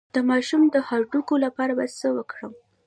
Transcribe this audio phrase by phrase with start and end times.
[0.15, 2.53] د ماشوم د هډوکو لپاره باید څه وکړم؟